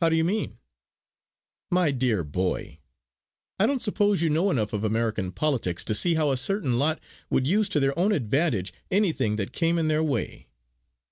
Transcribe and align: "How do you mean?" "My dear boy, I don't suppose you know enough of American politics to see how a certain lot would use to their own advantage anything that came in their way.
"How 0.00 0.10
do 0.10 0.14
you 0.14 0.22
mean?" 0.22 0.60
"My 1.72 1.90
dear 1.90 2.22
boy, 2.22 2.78
I 3.58 3.66
don't 3.66 3.82
suppose 3.82 4.22
you 4.22 4.30
know 4.30 4.48
enough 4.52 4.72
of 4.72 4.84
American 4.84 5.32
politics 5.32 5.82
to 5.86 5.92
see 5.92 6.14
how 6.14 6.30
a 6.30 6.36
certain 6.36 6.78
lot 6.78 7.00
would 7.30 7.48
use 7.48 7.68
to 7.70 7.80
their 7.80 7.98
own 7.98 8.12
advantage 8.12 8.72
anything 8.92 9.34
that 9.34 9.50
came 9.52 9.76
in 9.76 9.88
their 9.88 10.04
way. 10.04 10.46